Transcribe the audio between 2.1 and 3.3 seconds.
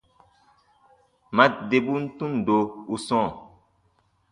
tundo u sɔ̃ɔ.